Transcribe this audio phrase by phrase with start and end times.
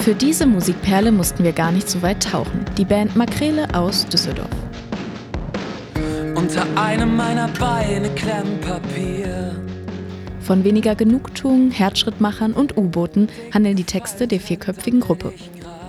[0.00, 2.64] Für diese Musikperle mussten wir gar nicht so weit tauchen.
[2.78, 4.48] Die Band Makrele aus Düsseldorf.
[6.34, 9.62] Unter einem meiner Beine klemmt Papier.
[10.40, 15.34] Von weniger Genugtuung, Herzschrittmachern und U-Booten handeln die Texte der vierköpfigen Gruppe.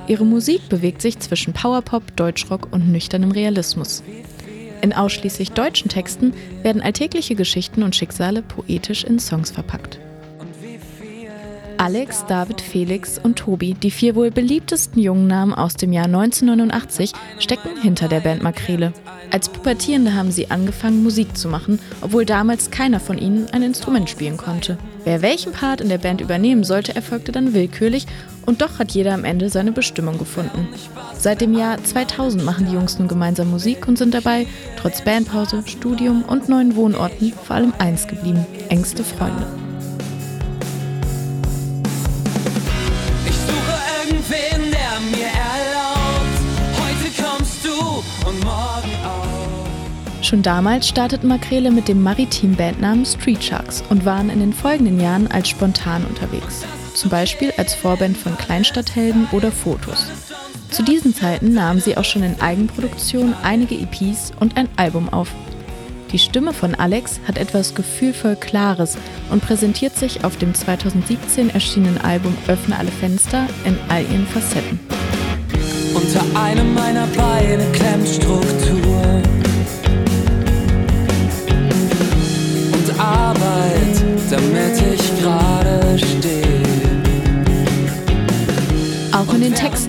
[0.07, 4.03] Ihre Musik bewegt sich zwischen Powerpop, Deutschrock und nüchternem Realismus.
[4.81, 6.33] In ausschließlich deutschen Texten
[6.63, 9.99] werden alltägliche Geschichten und Schicksale poetisch in Songs verpackt.
[11.81, 17.11] Alex, David, Felix und Tobi, die vier wohl beliebtesten jungen Namen aus dem Jahr 1989,
[17.39, 18.93] stecken hinter der Band Makrele.
[19.31, 24.11] Als Pubertierende haben sie angefangen, Musik zu machen, obwohl damals keiner von ihnen ein Instrument
[24.11, 24.77] spielen konnte.
[25.05, 28.05] Wer welchen Part in der Band übernehmen sollte, erfolgte dann willkürlich
[28.45, 30.67] und doch hat jeder am Ende seine Bestimmung gefunden.
[31.17, 34.45] Seit dem Jahr 2000 machen die Jungs nun gemeinsam Musik und sind dabei,
[34.79, 39.47] trotz Bandpause, Studium und neuen Wohnorten, vor allem eins geblieben: engste Freunde.
[50.31, 54.97] Schon damals starteten Makrele mit dem maritimen Bandnamen Street Sharks und waren in den folgenden
[54.97, 56.63] Jahren als spontan unterwegs.
[56.93, 60.07] Zum Beispiel als Vorband von Kleinstadthelden oder Fotos.
[60.69, 65.27] Zu diesen Zeiten nahmen sie auch schon in Eigenproduktion einige EPs und ein Album auf.
[66.13, 68.97] Die Stimme von Alex hat etwas gefühlvoll Klares
[69.31, 74.79] und präsentiert sich auf dem 2017 erschienenen Album Öffne alle Fenster in all ihren Facetten.
[75.93, 78.80] Unter einem meiner Beine klemmt Struktur.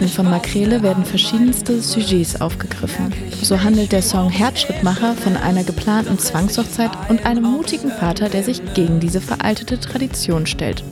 [0.02, 3.12] Texten von Makrele werden verschiedenste Sujets aufgegriffen.
[3.40, 8.60] So handelt der Song Herzschrittmacher von einer geplanten Zwangshochzeit und einem mutigen Vater, der sich
[8.74, 10.82] gegen diese veraltete Tradition stellt.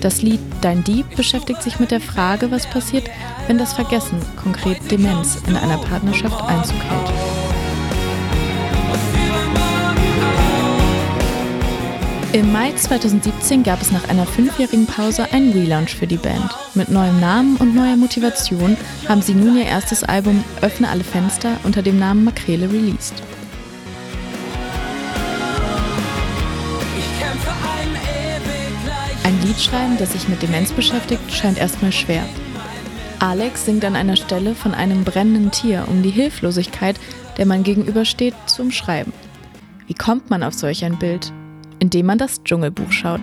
[0.00, 3.08] Das Lied Dein Dieb beschäftigt sich mit der Frage, was passiert,
[3.46, 7.37] wenn das Vergessen, konkret Demenz, in einer Partnerschaft Einzug hält.
[12.34, 16.54] Im Mai 2017 gab es nach einer fünfjährigen Pause einen Relaunch für die Band.
[16.74, 18.76] Mit neuem Namen und neuer Motivation
[19.08, 23.14] haben sie nun ihr erstes Album Öffne alle Fenster unter dem Namen Makrele released.
[29.24, 32.26] Ein Lied schreiben, das sich mit Demenz beschäftigt, scheint erstmal schwer.
[33.20, 37.00] Alex singt an einer Stelle von einem brennenden Tier, um die Hilflosigkeit,
[37.38, 39.14] der man gegenübersteht, zu umschreiben.
[39.86, 41.32] Wie kommt man auf solch ein Bild?
[41.78, 43.22] Indem man das Dschungelbuch schaut.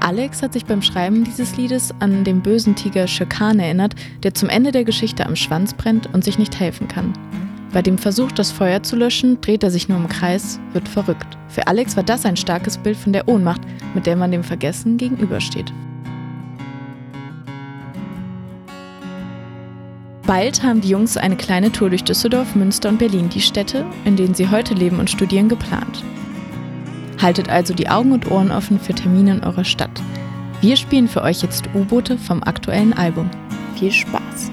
[0.00, 4.48] Alex hat sich beim Schreiben dieses Liedes an den bösen Tiger Shirkan erinnert, der zum
[4.48, 7.12] Ende der Geschichte am Schwanz brennt und sich nicht helfen kann.
[7.72, 11.36] Bei dem Versuch, das Feuer zu löschen, dreht er sich nur im Kreis, wird verrückt.
[11.48, 13.60] Für Alex war das ein starkes Bild von der Ohnmacht,
[13.94, 15.72] mit der man dem Vergessen gegenübersteht.
[20.26, 24.16] Bald haben die Jungs eine kleine Tour durch Düsseldorf, Münster und Berlin, die Städte, in
[24.16, 26.02] denen sie heute leben und studieren, geplant.
[27.20, 30.02] Haltet also die Augen und Ohren offen für Termine in eurer Stadt.
[30.60, 33.30] Wir spielen für euch jetzt U-Boote vom aktuellen Album.
[33.78, 34.50] Viel Spaß!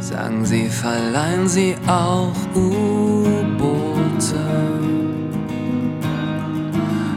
[0.00, 3.76] Sagen Sie, verleihen Sie auch U-Boote?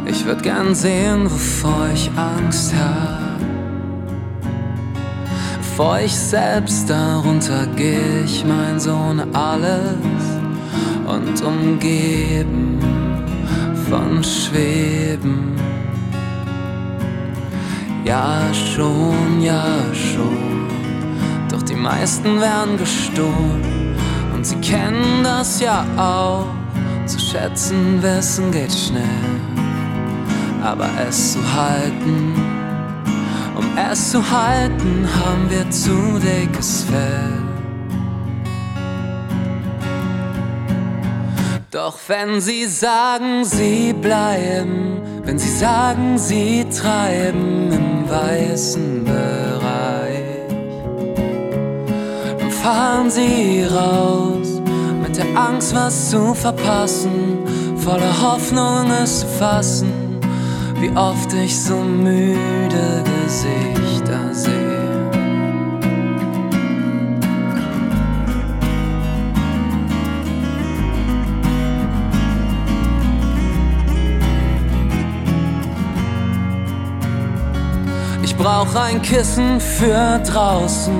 [0.05, 3.48] Ich würde gern sehen, wovor ich Angst habe
[5.79, 10.25] vor ich selbst darunter geh ich mein Sohn alles
[11.07, 12.77] und umgeben
[13.89, 15.55] von Schweben.
[18.03, 19.63] Ja schon, ja
[19.93, 20.67] schon,
[21.49, 23.95] doch die meisten werden gestohlen
[24.35, 26.47] und sie kennen das ja auch.
[27.05, 29.39] Zu schätzen wissen geht schnell,
[30.61, 32.58] aber es zu halten
[33.59, 37.43] um es zu halten, haben wir zu dickes Fell.
[41.69, 50.47] Doch wenn sie sagen, sie bleiben, wenn sie sagen, sie treiben im weißen Bereich,
[52.39, 54.61] dann fahren sie raus
[55.03, 57.39] mit der Angst, was zu verpassen,
[57.75, 60.09] voller Hoffnung es zu fassen
[60.81, 65.11] wie oft ich so müde Gesichter sehe.
[78.23, 80.99] Ich brauch ein Kissen für draußen,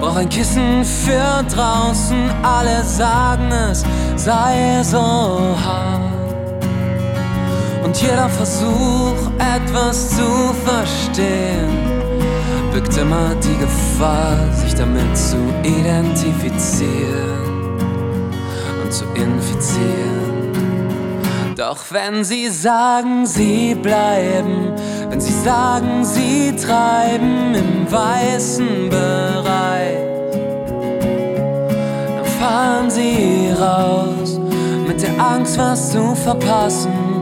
[0.00, 2.30] brauch ein Kissen für draußen.
[2.44, 3.84] Alle sagen es
[4.14, 6.23] sei so hart.
[7.94, 11.68] Und jeder Versuch, etwas zu verstehen,
[12.72, 17.78] birgt immer die Gefahr, sich damit zu identifizieren
[18.82, 20.50] und zu infizieren.
[21.56, 24.72] Doch wenn sie sagen, sie bleiben,
[25.08, 30.00] wenn sie sagen, sie treiben im weißen Bereich,
[32.16, 34.40] dann fahren sie raus
[34.84, 37.13] mit der Angst, was zu verpassen,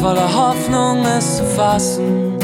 [0.00, 2.38] voller Hoffnung es zu fassen,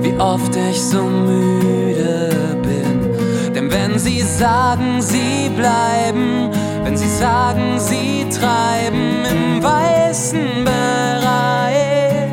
[0.00, 2.30] wie oft ich so müde
[2.62, 3.54] bin.
[3.54, 6.50] Denn wenn sie sagen, sie bleiben,
[6.82, 12.30] wenn sie sagen, sie treiben im weißen Bereich,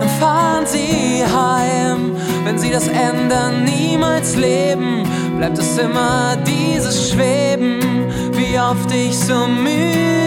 [0.00, 2.16] dann fahren sie heim.
[2.44, 5.02] Wenn sie das ändern, niemals leben,
[5.38, 7.80] bleibt es immer dieses Schweben,
[8.32, 10.18] wie oft ich so müde